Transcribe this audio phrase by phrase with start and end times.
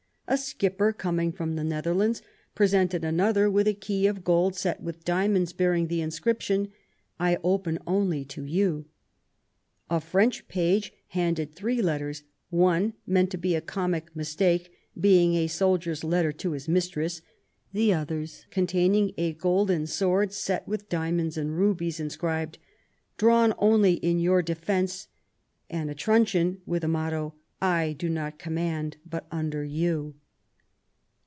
[0.27, 2.21] A skipper coming from the Nether lands
[2.55, 6.69] presented another with a key of gold set with diamonds, bearing the inscription:"
[7.29, 8.85] I open only to you".
[9.89, 12.23] A French page handed three letters—
[12.69, 17.21] one meant to be a comic mistake, being a soldier's letter to his mistress—
[17.73, 22.57] the others containing a golden sword set with diamonds and rubies, inscribed:"
[23.17, 25.09] Drawn only in your defence,'*
[25.69, 30.15] and* a truncheon with a motto:I do not command but under you